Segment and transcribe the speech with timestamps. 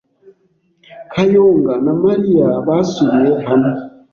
[1.11, 3.79] Kayonga na Mariya basubiye hamwe.